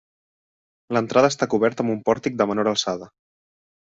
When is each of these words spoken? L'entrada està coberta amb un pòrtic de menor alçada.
L'entrada 0.97 1.29
està 1.33 1.47
coberta 1.51 1.85
amb 1.85 1.95
un 1.95 2.01
pòrtic 2.09 2.39
de 2.39 2.47
menor 2.53 2.71
alçada. 2.71 3.13